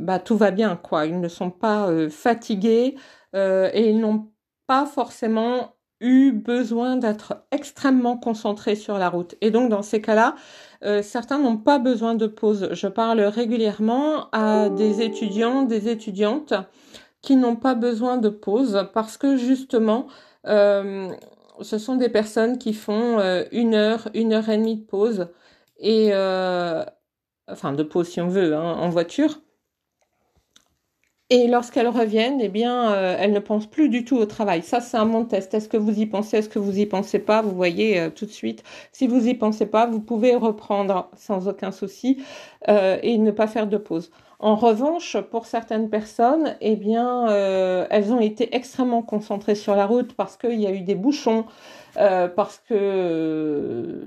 bah, 0.00 0.18
tout 0.18 0.36
va 0.36 0.50
bien, 0.50 0.76
quoi. 0.76 1.06
Ils 1.06 1.20
ne 1.20 1.28
sont 1.28 1.50
pas 1.50 1.88
euh, 1.88 2.08
fatigués 2.10 2.96
euh, 3.34 3.70
et 3.72 3.90
ils 3.90 3.98
n'ont 3.98 4.30
pas 4.66 4.86
forcément 4.86 5.76
eu 6.00 6.32
besoin 6.32 6.96
d'être 6.96 7.44
extrêmement 7.50 8.16
concentrés 8.16 8.76
sur 8.76 8.98
la 8.98 9.08
route. 9.08 9.36
Et 9.40 9.50
donc 9.50 9.70
dans 9.70 9.82
ces 9.82 10.00
cas-là, 10.02 10.34
certains 11.02 11.38
n'ont 11.38 11.56
pas 11.56 11.78
besoin 11.78 12.14
de 12.14 12.26
pause. 12.26 12.68
Je 12.72 12.88
parle 12.88 13.20
régulièrement 13.22 14.28
à 14.32 14.68
des 14.68 15.00
étudiants, 15.00 15.62
des 15.62 15.88
étudiantes 15.88 16.52
qui 17.22 17.36
n'ont 17.36 17.56
pas 17.56 17.74
besoin 17.74 18.18
de 18.18 18.28
pause 18.28 18.86
parce 18.92 19.16
que 19.16 19.36
justement, 19.36 20.08
ce 20.44 21.78
sont 21.78 21.96
des 21.96 22.10
personnes 22.10 22.58
qui 22.58 22.74
font 22.74 23.18
une 23.50 23.74
heure, 23.74 24.08
une 24.12 24.34
heure 24.34 24.48
et 24.50 24.58
demie 24.58 24.76
de 24.76 24.84
pause 24.84 25.28
et 25.78 26.12
enfin 26.12 27.72
de 27.72 27.82
pause 27.82 28.08
si 28.08 28.20
on 28.20 28.28
veut 28.28 28.54
hein, 28.54 28.74
en 28.74 28.90
voiture 28.90 29.40
et 31.34 31.48
lorsqu'elles 31.48 31.88
reviennent, 31.88 32.40
eh 32.40 32.48
bien, 32.48 32.92
euh, 32.92 33.16
elles 33.18 33.32
ne 33.32 33.40
pensent 33.40 33.66
plus 33.66 33.88
du 33.88 34.04
tout 34.04 34.16
au 34.16 34.24
travail. 34.24 34.62
Ça, 34.62 34.80
c'est 34.80 34.96
un 34.96 35.04
bon 35.04 35.24
test. 35.24 35.52
Est-ce 35.52 35.68
que 35.68 35.76
vous 35.76 35.98
y 35.98 36.06
pensez 36.06 36.36
Est-ce 36.36 36.48
que 36.48 36.60
vous 36.60 36.78
y 36.78 36.86
pensez 36.86 37.18
pas? 37.18 37.42
Vous 37.42 37.56
voyez 37.56 37.98
euh, 37.98 38.08
tout 38.08 38.24
de 38.24 38.30
suite. 38.30 38.62
Si 38.92 39.08
vous 39.08 39.26
y 39.26 39.34
pensez 39.34 39.66
pas, 39.66 39.86
vous 39.86 39.98
pouvez 39.98 40.36
reprendre 40.36 41.10
sans 41.16 41.48
aucun 41.48 41.72
souci 41.72 42.22
euh, 42.68 42.98
et 43.02 43.18
ne 43.18 43.32
pas 43.32 43.48
faire 43.48 43.66
de 43.66 43.78
pause. 43.78 44.12
En 44.38 44.54
revanche, 44.54 45.16
pour 45.32 45.46
certaines 45.46 45.90
personnes, 45.90 46.54
eh 46.60 46.76
bien, 46.76 47.26
elles 47.90 48.12
ont 48.12 48.20
été 48.20 48.54
extrêmement 48.54 49.02
concentrées 49.02 49.54
sur 49.54 49.74
la 49.74 49.86
route 49.86 50.12
parce 50.14 50.36
qu'il 50.36 50.60
y 50.60 50.66
a 50.66 50.70
eu 50.72 50.82
des 50.82 50.94
bouchons, 50.94 51.46
parce 51.94 52.60
que 52.68 54.06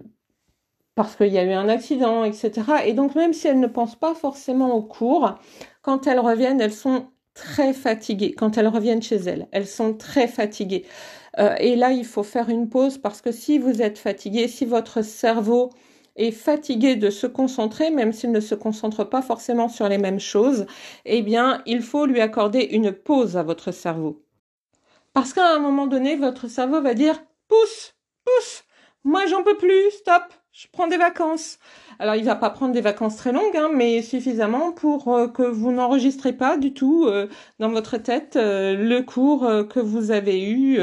parce 0.96 1.15
qu'il 1.15 1.27
y 1.27 1.38
a 1.38 1.43
eu 1.43 1.53
un 1.53 1.69
accident, 1.69 2.24
etc. 2.24 2.51
Et 2.86 2.93
donc, 2.93 3.15
même 3.15 3.34
si 3.34 3.48
elles 3.48 3.60
ne 3.60 3.67
pensent 3.67 3.96
pas 3.96 4.13
forcément 4.13 4.75
au 4.75 4.81
cours, 4.81 5.36
quand 5.81 6.07
elles 6.07 6.19
reviennent, 6.19 6.62
elles 6.62 6.74
sont 6.74 7.07
très 7.38 7.74
fatiguées. 7.74 8.34
Quand 8.34 8.58
elles 8.58 8.67
reviennent 8.67 9.01
chez 9.01 9.17
elles, 9.17 9.48
elles 9.51 9.67
sont 9.67 9.94
très 9.94 10.27
fatiguées. 10.27 10.86
Euh, 11.39 11.56
et 11.60 11.75
là, 11.75 11.91
il 11.91 12.03
faut 12.06 12.24
faire 12.24 12.50
une 12.50 12.67
pause 12.67 12.98
parce 12.98 13.22
que 13.22 13.32
si 13.32 13.60
vous 13.60 13.82
êtes 13.82 14.00
fatigué, 14.00 14.48
si 14.48 14.65
votre 14.65 15.03
cerveau 15.03 15.70
est 16.15 16.32
fatigué 16.32 16.96
de 16.96 17.12
se 17.12 17.27
concentrer, 17.27 17.91
même 17.91 18.12
s'il 18.12 18.32
ne 18.32 18.39
se 18.39 18.56
concentre 18.56 19.03
pas 19.03 19.22
forcément 19.22 19.70
sur 19.70 19.88
les 19.88 20.00
mêmes 20.00 20.20
choses, 20.20 20.65
eh 21.06 21.22
bien, 21.22 21.62
il 21.67 21.84
faut 21.84 22.08
lui 22.08 22.22
accorder 22.22 22.62
une 22.72 22.91
pause 22.91 23.38
à 23.38 23.44
votre 23.44 23.72
cerveau. 23.72 24.24
Parce 25.13 25.34
qu'à 25.34 25.53
un 25.53 25.60
moment 25.60 25.86
donné, 25.86 26.15
votre 26.15 26.48
cerveau 26.48 26.82
va 26.82 26.96
dire 26.96 27.24
pousse, 27.48 27.94
pousse. 28.25 28.63
Moi, 29.03 29.27
j'en 29.27 29.44
peux 29.44 29.58
plus, 29.58 29.91
stop, 29.91 30.24
je 30.58 30.66
prends 30.72 30.88
des 30.88 30.98
vacances. 30.98 31.60
Alors, 32.00 32.16
il 32.16 32.24
va 32.26 32.36
pas 32.36 32.50
prendre 32.50 32.74
des 32.74 32.82
vacances 32.82 33.16
très 33.16 33.32
longues, 33.32 33.56
hein, 33.56 33.70
mais 33.72 34.02
suffisamment 34.02 34.72
pour 34.72 35.14
euh, 35.14 35.28
que 35.28 35.44
vous 35.44 35.72
n'enregistrez 35.72 36.34
pas 36.34 36.58
du 36.58 36.74
tout 36.74 37.06
euh, 37.06 37.28
dans 37.60 37.70
votre 37.70 37.98
tête 37.98 38.38
euh, 38.38 38.76
le 38.76 39.04
cours 39.04 39.48
que 39.70 39.80
vous 39.80 40.10
avez 40.10 40.42
eu 40.50 40.80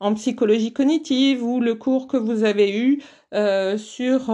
en 0.00 0.14
psychologie 0.14 0.72
cognitive 0.72 1.44
ou 1.44 1.60
le 1.60 1.74
cours 1.74 2.08
que 2.08 2.16
vous 2.16 2.44
avez 2.44 2.74
eu 2.74 3.02
sur 3.76 4.32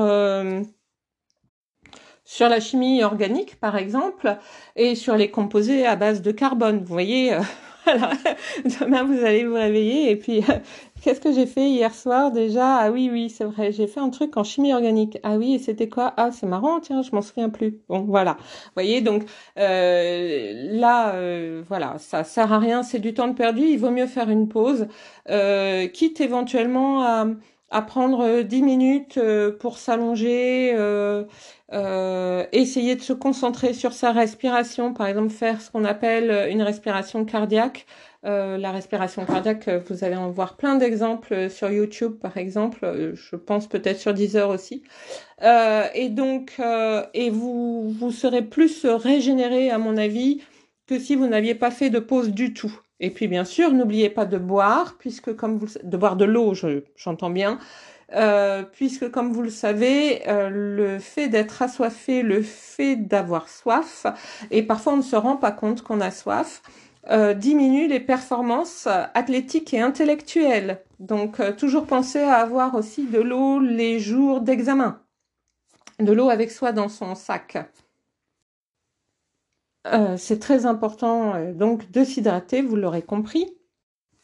sur 2.25 2.49
la 2.49 2.61
chimie 2.61 3.03
organique, 3.03 3.59
par 3.61 3.77
exemple, 3.77 4.37
et 4.77 4.95
sur 4.95 5.17
les 5.17 5.31
composés 5.31 5.87
à 5.87 5.97
base 5.97 6.23
de 6.23 6.31
carbone. 6.31 6.79
Vous 6.79 6.93
voyez, 6.93 7.37
voilà. 7.87 8.11
Demain, 8.64 9.05
vous 9.05 9.25
allez 9.25 9.45
vous 9.45 9.55
réveiller 9.55 10.11
et 10.11 10.17
puis, 10.17 10.43
qu'est-ce 11.03 11.21
que 11.21 11.33
j'ai 11.33 11.47
fait 11.47 11.69
hier 11.69 11.95
soir 11.95 12.31
déjà? 12.33 12.76
Ah 12.79 12.91
oui, 12.91 13.09
oui, 13.12 13.29
c'est 13.31 13.45
vrai, 13.45 13.73
j'ai 13.73 13.87
fait 13.87 14.00
un 14.00 14.11
truc 14.11 14.37
en 14.37 14.45
chimie 14.45 14.73
organique. 14.73 15.19
Ah 15.23 15.37
oui, 15.37 15.55
et 15.55 15.59
c'était 15.59 15.88
quoi? 15.88 16.14
Ah, 16.17 16.31
c'est 16.33 16.47
marrant, 16.47 16.81
tiens, 16.81 17.03
je 17.03 17.11
m'en 17.12 17.23
souviens 17.23 17.50
plus. 17.50 17.79
Bon, 17.88 18.00
voilà. 18.03 18.37
Vous 18.38 18.71
voyez, 18.75 19.00
donc 19.00 19.25
euh, 19.59 20.53
là, 20.73 21.14
euh, 21.14 21.62
voilà, 21.69 21.99
ça 21.99 22.25
sert 22.25 22.53
à 22.53 22.59
rien, 22.59 22.83
c'est 22.83 22.99
du 23.00 23.12
temps 23.14 23.29
de 23.29 23.35
perdu. 23.35 23.62
Il 23.62 23.79
vaut 23.79 23.91
mieux 23.91 24.07
faire 24.07 24.31
une 24.31 24.49
pause, 24.49 24.87
euh, 25.31 25.87
quitte 25.88 26.21
éventuellement 26.21 27.03
à 27.03 27.26
à 27.71 27.83
prendre 27.83 28.42
10 28.42 28.62
minutes 28.62 29.18
pour 29.59 29.78
s'allonger, 29.78 30.75
euh, 30.76 31.25
euh, 31.73 32.44
essayer 32.52 32.94
de 32.94 33.00
se 33.00 33.12
concentrer 33.12 33.73
sur 33.73 33.92
sa 33.92 34.12
respiration, 34.12 34.92
par 34.92 35.06
exemple 35.06 35.30
faire 35.30 35.61
ce 35.61 35.71
qu'on 35.71 35.85
appelle 35.85 36.50
une 36.50 36.62
respiration 36.62 37.25
cardiaque. 37.25 37.87
Euh, 38.25 38.56
la 38.56 38.71
respiration 38.71 39.26
cardiaque, 39.26 39.68
vous 39.88 40.04
allez 40.04 40.16
en 40.16 40.30
voir 40.30 40.56
plein 40.56 40.76
d'exemples 40.76 41.50
sur 41.50 41.71
YouTube, 41.71 42.14
par 42.21 42.37
exemple. 42.37 43.12
Je 43.14 43.37
pense 43.37 43.66
peut-être 43.66 43.99
sur 43.99 44.14
Deezer 44.14 44.49
aussi. 44.49 44.83
Euh, 45.42 45.85
et 45.94 46.09
donc, 46.09 46.61
et 47.12 47.30
vous 47.30 47.90
vous 47.90 48.12
serez 48.12 48.42
plus 48.42 48.87
régénéré, 48.87 49.71
à 49.71 49.78
mon 49.78 49.97
avis, 49.97 50.42
que 50.87 50.99
si 50.99 51.16
vous 51.16 51.26
n'aviez 51.26 51.54
pas 51.54 51.71
fait 51.71 51.90
de 51.90 51.99
pause 51.99 52.30
du 52.30 52.54
tout. 52.54 52.80
Et 53.04 53.11
puis 53.11 53.28
bien 53.28 53.44
sûr, 53.44 53.70
n'oubliez 53.75 54.08
pas 54.08 54.25
de 54.25 54.38
boire, 54.38 54.96
puisque 54.99 55.37
comme 55.37 55.58
vous 55.58 55.66
de 55.82 55.96
boire 55.99 56.16
de 56.16 56.25
l'eau, 56.25 56.54
j'entends 56.96 57.28
bien, 57.28 57.58
euh, 58.14 58.62
puisque 58.62 59.11
comme 59.11 59.30
vous 59.30 59.42
le 59.42 59.50
savez, 59.50 60.26
euh, 60.26 60.49
le 60.49 60.99
fait 60.99 61.28
d'être 61.28 61.61
assoiffé, 61.61 62.23
le 62.23 62.40
fait 62.40 62.96
d'avoir 62.96 63.50
soif, 63.50 64.06
et 64.50 64.62
parfois 64.62 64.94
on 64.94 64.96
ne 64.96 65.02
se 65.02 65.16
rend 65.16 65.37
pas 65.37 65.52
compte 65.52 65.82
qu'on 65.82 66.00
a 66.00 66.11
soif, 66.11 66.62
euh, 67.11 67.34
diminue 67.34 67.88
les 67.88 68.00
performances 68.00 68.88
athlétiques 69.12 69.75
et 69.75 69.82
intellectuelles. 69.82 70.80
Donc 70.99 71.42
toujours 71.58 71.84
penser 71.84 72.20
à 72.20 72.37
avoir 72.37 72.75
aussi 72.75 73.04
de 73.04 73.20
l'eau 73.20 73.61
les 73.61 73.99
jours 74.00 74.40
d'examen, 74.40 75.02
de 76.00 76.11
l'eau 76.11 76.30
avec 76.30 76.50
soi 76.50 76.73
dans 76.73 76.88
son 76.88 77.14
sac. 77.14 77.58
C'est 80.17 80.38
très 80.41 80.67
important 80.67 81.53
donc 81.53 81.91
de 81.91 82.05
s'hydrater, 82.05 82.62
vous 82.62 82.76
l'aurez 82.76 83.03
compris. 83.03 83.47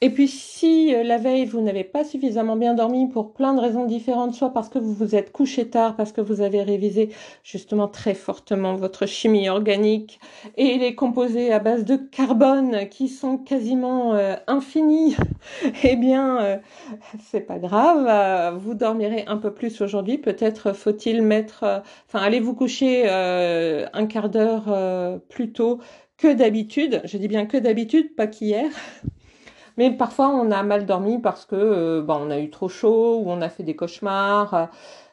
Et 0.03 0.09
puis 0.09 0.29
si 0.29 0.95
euh, 0.95 1.03
la 1.03 1.19
veille 1.19 1.45
vous 1.45 1.61
n'avez 1.61 1.85
pas 1.85 2.05
suffisamment 2.05 2.57
bien 2.57 2.73
dormi 2.73 3.07
pour 3.09 3.35
plein 3.35 3.53
de 3.53 3.61
raisons 3.61 3.85
différentes, 3.85 4.35
soit 4.35 4.51
parce 4.51 4.71
que 4.71 4.79
vous 4.79 4.95
vous 4.95 5.15
êtes 5.15 5.31
couché 5.31 5.69
tard, 5.69 5.95
parce 5.95 6.13
que 6.13 6.23
vous 6.23 6.41
avez 6.41 6.63
révisé 6.63 7.11
justement 7.45 7.87
très 7.87 8.15
fortement 8.15 8.77
votre 8.77 9.05
chimie 9.05 9.51
organique 9.51 10.19
et 10.57 10.79
les 10.79 10.95
composés 10.95 11.53
à 11.53 11.59
base 11.59 11.85
de 11.85 11.97
carbone 11.97 12.89
qui 12.89 13.09
sont 13.09 13.37
quasiment 13.37 14.15
euh, 14.15 14.37
infinis, 14.47 15.17
eh 15.85 15.97
bien 15.97 16.41
euh, 16.41 16.57
c'est 17.31 17.43
pas 17.43 17.59
grave, 17.59 18.57
vous 18.59 18.73
dormirez 18.73 19.25
un 19.27 19.37
peu 19.37 19.53
plus 19.53 19.83
aujourd'hui. 19.83 20.17
Peut-être 20.17 20.73
faut-il 20.73 21.21
mettre, 21.21 21.83
enfin 22.09 22.25
allez 22.25 22.41
vous 22.41 22.55
coucher 22.55 23.07
un 23.09 24.07
quart 24.07 24.31
d'heure 24.31 25.21
plus 25.29 25.53
tôt 25.53 25.79
que 26.17 26.33
d'habitude. 26.33 27.03
Je 27.05 27.19
dis 27.19 27.29
bien 27.29 27.47
que 27.47 27.57
d'habitude, 27.57 28.15
pas 28.15 28.27
qu'hier. 28.27 28.71
Mais 29.77 29.91
parfois, 29.91 30.29
on 30.29 30.51
a 30.51 30.63
mal 30.63 30.87
dormi 30.87 31.19
parce 31.19 31.45
que 31.45 31.57
euh, 31.57 32.03
bah, 32.03 32.19
on 32.21 32.31
a 32.31 32.39
eu 32.39 32.51
trop 32.51 32.69
chaud 32.69 33.19
ou 33.19 33.31
on 33.31 33.41
a 33.41 33.49
fait 33.49 33.63
des 33.63 33.77
cauchemars, 33.77 34.69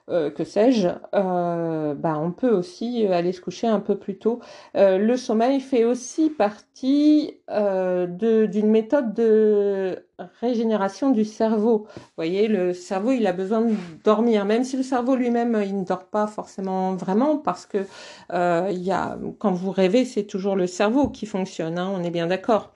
euh, 0.09 0.29
que 0.31 0.43
sais-je. 0.43 0.87
Euh, 1.13 1.93
bah, 1.93 2.17
on 2.17 2.31
peut 2.31 2.49
aussi 2.49 3.05
aller 3.07 3.31
se 3.33 3.41
coucher 3.41 3.67
un 3.67 3.79
peu 3.79 3.97
plus 3.97 4.17
tôt. 4.17 4.39
le 4.75 5.15
sommeil 5.17 5.59
fait 5.59 5.83
aussi 5.83 6.29
partie 6.29 7.39
d'une 7.49 8.69
méthode 8.69 9.13
de 9.13 10.03
régénération 10.41 11.11
du 11.11 11.25
cerveau. 11.25 11.87
Vous 11.95 12.01
voyez, 12.15 12.47
le 12.47 12.73
cerveau, 12.73 13.11
il 13.11 13.27
a 13.27 13.33
besoin 13.33 13.61
de 13.61 13.73
dormir, 14.03 14.45
même 14.45 14.63
si 14.63 14.77
le 14.77 14.83
cerveau 14.83 15.15
lui-même, 15.15 15.61
il 15.65 15.77
ne 15.77 15.85
dort 15.85 16.05
pas 16.05 16.27
forcément 16.27 16.95
vraiment, 16.95 17.37
parce 17.37 17.65
que 17.65 17.85
il 18.33 18.83
y 18.83 18.91
a, 18.91 19.17
quand 19.39 19.51
vous 19.51 19.71
rêvez, 19.71 20.05
c'est 20.05 20.23
toujours 20.25 20.55
le 20.55 20.67
cerveau 20.67 21.09
qui 21.09 21.25
fonctionne. 21.25 21.77
Hein, 21.77 21.91
on 21.93 22.03
est 22.03 22.11
bien 22.11 22.27
d'accord. 22.27 22.73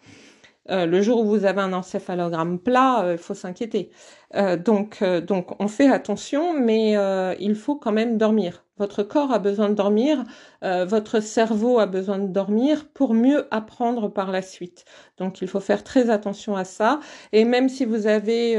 Euh, 0.70 0.86
le 0.86 1.02
jour 1.02 1.22
où 1.22 1.26
vous 1.26 1.46
avez 1.46 1.62
un 1.62 1.74
encéphalogramme 1.74 2.60
plat, 2.60 3.04
euh, 3.04 3.14
il 3.14 3.18
faut 3.18 3.34
s'inquiéter. 3.34 3.90
Euh, 4.36 4.58
donc, 4.58 5.04
donc, 5.04 5.60
on 5.60 5.68
fait 5.68 5.90
attention, 5.90 6.54
mais 6.54 6.96
il 7.40 7.56
faut 7.56 7.76
quand 7.76 7.92
même 7.92 8.18
dormir. 8.18 8.64
Votre 8.78 9.04
corps 9.04 9.32
a 9.32 9.38
besoin 9.38 9.70
de 9.70 9.76
dormir, 9.76 10.24
votre 10.64 11.20
cerveau 11.20 11.78
a 11.78 11.86
besoin 11.86 12.18
de 12.18 12.28
dormir 12.28 12.88
pour 12.96 13.14
mieux 13.14 13.48
apprendre 13.52 14.08
par 14.12 14.32
la 14.32 14.42
suite. 14.42 14.86
Donc, 15.18 15.42
il 15.42 15.48
faut 15.48 15.60
faire 15.60 15.84
très 15.84 16.10
attention 16.10 16.56
à 16.56 16.64
ça. 16.64 17.00
Et 17.32 17.46
même 17.46 17.70
si 17.70 17.86
vous 17.86 18.08
avez 18.08 18.54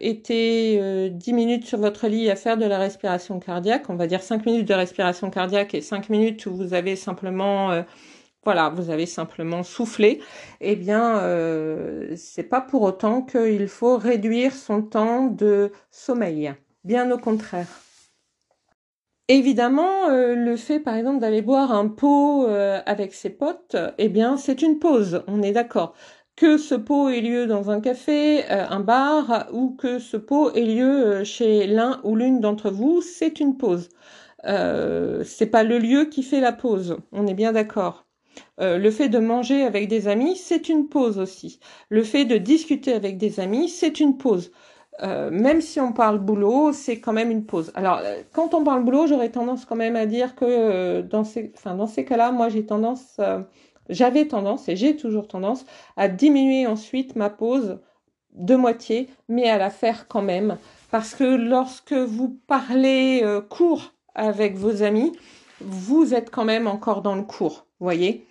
été 0.00 1.10
10 1.10 1.32
minutes 1.34 1.66
sur 1.66 1.78
votre 1.78 2.06
lit 2.08 2.30
à 2.30 2.36
faire 2.36 2.56
de 2.56 2.64
la 2.64 2.78
respiration 2.78 3.38
cardiaque, 3.38 3.90
on 3.90 3.96
va 3.96 4.06
dire 4.06 4.22
5 4.22 4.46
minutes 4.46 4.68
de 4.68 4.74
respiration 4.74 5.28
cardiaque 5.30 5.74
et 5.74 5.82
5 5.82 6.08
minutes 6.08 6.46
où 6.46 6.54
vous 6.56 6.72
avez 6.72 6.96
simplement 6.96 7.84
voilà, 8.44 8.70
vous 8.70 8.90
avez 8.90 9.06
simplement 9.06 9.62
soufflé, 9.62 10.20
eh 10.60 10.76
bien, 10.76 11.18
euh, 11.20 12.14
c'est 12.16 12.44
pas 12.44 12.60
pour 12.60 12.82
autant 12.82 13.22
qu'il 13.22 13.68
faut 13.68 13.98
réduire 13.98 14.54
son 14.54 14.82
temps 14.82 15.26
de 15.26 15.72
sommeil. 15.90 16.54
Bien 16.84 17.10
au 17.10 17.18
contraire. 17.18 17.68
Évidemment, 19.30 20.08
euh, 20.08 20.34
le 20.34 20.56
fait, 20.56 20.80
par 20.80 20.94
exemple, 20.94 21.20
d'aller 21.20 21.42
boire 21.42 21.72
un 21.72 21.88
pot 21.88 22.46
euh, 22.46 22.80
avec 22.86 23.12
ses 23.12 23.28
potes, 23.30 23.76
eh 23.98 24.08
bien, 24.08 24.38
c'est 24.38 24.62
une 24.62 24.78
pause. 24.78 25.22
On 25.26 25.42
est 25.42 25.52
d'accord. 25.52 25.94
Que 26.34 26.56
ce 26.56 26.74
pot 26.74 27.10
ait 27.10 27.20
lieu 27.20 27.46
dans 27.46 27.70
un 27.70 27.80
café, 27.82 28.44
euh, 28.50 28.66
un 28.70 28.80
bar, 28.80 29.48
ou 29.52 29.76
que 29.76 29.98
ce 29.98 30.16
pot 30.16 30.52
ait 30.54 30.64
lieu 30.64 31.24
chez 31.24 31.66
l'un 31.66 32.00
ou 32.04 32.16
l'une 32.16 32.40
d'entre 32.40 32.70
vous, 32.70 33.02
c'est 33.02 33.40
une 33.40 33.58
pause. 33.58 33.90
c'est 34.44 35.50
pas 35.50 35.62
le 35.64 35.78
lieu 35.78 36.06
qui 36.06 36.22
fait 36.22 36.40
la 36.40 36.52
pause. 36.52 36.96
On 37.12 37.26
est 37.26 37.34
bien 37.34 37.52
d'accord. 37.52 38.07
Euh, 38.60 38.78
le 38.78 38.90
fait 38.90 39.08
de 39.08 39.18
manger 39.18 39.62
avec 39.64 39.88
des 39.88 40.08
amis, 40.08 40.36
c'est 40.36 40.68
une 40.68 40.88
pause 40.88 41.18
aussi. 41.18 41.60
Le 41.88 42.02
fait 42.02 42.24
de 42.24 42.36
discuter 42.36 42.92
avec 42.92 43.18
des 43.18 43.40
amis, 43.40 43.68
c'est 43.68 44.00
une 44.00 44.16
pause. 44.16 44.50
Euh, 45.02 45.30
même 45.30 45.60
si 45.60 45.80
on 45.80 45.92
parle 45.92 46.18
boulot, 46.18 46.72
c'est 46.72 46.98
quand 46.98 47.12
même 47.12 47.30
une 47.30 47.44
pause. 47.44 47.70
Alors, 47.74 48.00
euh, 48.02 48.22
quand 48.32 48.54
on 48.54 48.64
parle 48.64 48.84
boulot, 48.84 49.06
j'aurais 49.06 49.30
tendance 49.30 49.64
quand 49.64 49.76
même 49.76 49.94
à 49.96 50.06
dire 50.06 50.34
que 50.34 51.02
dans 51.02 51.24
ces, 51.24 51.52
cas-là, 52.04 52.32
moi, 52.32 52.48
j'ai 52.48 52.66
tendance, 52.66 53.20
j'avais 53.88 54.26
tendance 54.26 54.68
et 54.68 54.76
j'ai 54.76 54.96
toujours 54.96 55.28
tendance 55.28 55.64
à 55.96 56.08
diminuer 56.08 56.66
ensuite 56.66 57.14
ma 57.14 57.30
pause 57.30 57.78
de 58.34 58.56
moitié, 58.56 59.08
mais 59.28 59.48
à 59.48 59.58
la 59.58 59.70
faire 59.70 60.08
quand 60.08 60.22
même. 60.22 60.56
Parce 60.90 61.14
que 61.14 61.24
lorsque 61.24 61.92
vous 61.92 62.36
parlez 62.48 63.22
court 63.50 63.92
avec 64.16 64.56
vos 64.56 64.82
amis, 64.82 65.12
vous 65.60 66.14
êtes 66.14 66.30
quand 66.30 66.44
même 66.44 66.66
encore 66.66 67.02
dans 67.02 67.14
le 67.14 67.22
cours, 67.22 67.66
voyez? 67.80 68.27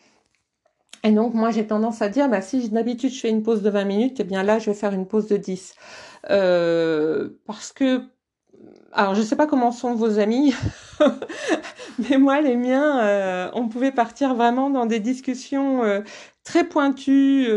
Et 1.03 1.11
donc, 1.11 1.33
moi, 1.33 1.51
j'ai 1.51 1.67
tendance 1.67 2.01
à 2.01 2.09
dire, 2.09 2.29
bah, 2.29 2.41
si 2.41 2.69
d'habitude 2.69 3.11
je 3.11 3.19
fais 3.19 3.29
une 3.29 3.43
pause 3.43 3.61
de 3.61 3.69
20 3.69 3.85
minutes, 3.85 4.19
eh 4.19 4.23
bien 4.23 4.43
là, 4.43 4.59
je 4.59 4.69
vais 4.69 4.75
faire 4.75 4.93
une 4.93 5.07
pause 5.07 5.27
de 5.27 5.37
10. 5.37 5.75
Euh, 6.29 7.29
parce 7.45 7.71
que, 7.71 8.01
alors, 8.91 9.15
je 9.15 9.21
sais 9.21 9.35
pas 9.35 9.47
comment 9.47 9.71
sont 9.71 9.95
vos 9.95 10.19
amis, 10.19 10.53
mais 12.09 12.17
moi, 12.17 12.41
les 12.41 12.55
miens, 12.55 12.99
euh, 13.01 13.49
on 13.53 13.67
pouvait 13.67 13.91
partir 13.91 14.35
vraiment 14.35 14.69
dans 14.69 14.85
des 14.85 14.99
discussions 14.99 15.83
euh, 15.83 16.01
très 16.43 16.63
pointues, 16.63 17.47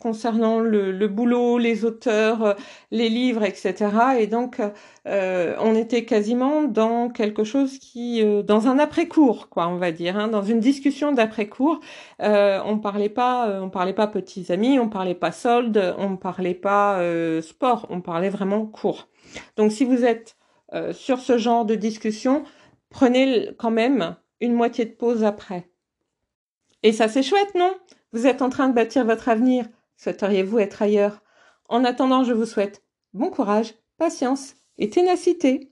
concernant 0.00 0.58
le, 0.60 1.08
boulot, 1.08 1.58
les 1.58 1.84
auteurs, 1.84 2.42
euh, 2.42 2.54
les 2.90 3.08
livres, 3.08 3.44
etc. 3.44 3.74
Et 4.18 4.26
donc, 4.26 4.60
euh, 5.06 5.54
on 5.60 5.74
était 5.74 6.04
quasiment 6.04 6.62
dans 6.62 7.08
quelque 7.08 7.44
chose 7.44 7.78
qui, 7.78 8.22
euh, 8.22 8.42
dans 8.42 8.66
un 8.66 8.78
après-cours, 8.78 9.48
quoi, 9.48 9.68
on 9.68 9.76
va 9.76 9.92
dire, 9.92 10.16
hein, 10.16 10.28
dans 10.28 10.42
une 10.42 10.60
discussion 10.60 11.12
d'après-cours. 11.12 11.80
on 12.20 12.78
parlait 12.78 13.08
pas, 13.08 13.60
on 13.62 13.70
parlait 13.70 13.92
pas 13.92 14.06
petits 14.06 14.50
amis, 14.52 14.78
on 14.78 14.88
parlait 14.88 15.14
pas 15.14 15.32
soldes, 15.32 15.94
on 15.98 16.16
parlait 16.16 16.54
pas 16.54 17.00
sport, 17.42 17.86
on 17.90 18.00
parlait 18.00 18.30
vraiment 18.30 18.66
cours. 18.66 19.08
Donc, 19.56 19.72
si 19.72 19.84
vous 19.84 20.04
êtes 20.04 20.36
sur 20.92 21.18
ce 21.18 21.38
genre 21.38 21.64
de 21.64 21.74
discussion, 21.74 22.44
prenez 22.90 23.50
quand 23.58 23.70
même 23.70 24.16
une 24.40 24.54
moitié 24.54 24.84
de 24.84 24.92
pause 24.92 25.24
après. 25.24 25.70
Et 26.82 26.92
ça, 26.92 27.08
c'est 27.08 27.22
chouette, 27.22 27.54
non? 27.54 27.74
Vous 28.12 28.26
êtes 28.26 28.42
en 28.42 28.48
train 28.48 28.68
de 28.68 28.74
bâtir 28.74 29.04
votre 29.04 29.28
avenir. 29.28 29.66
Souhaiteriez-vous 29.96 30.58
être 30.58 30.82
ailleurs? 30.82 31.22
En 31.68 31.84
attendant, 31.84 32.24
je 32.24 32.32
vous 32.32 32.46
souhaite 32.46 32.82
bon 33.12 33.30
courage, 33.30 33.74
patience 33.98 34.54
et 34.78 34.90
ténacité. 34.90 35.69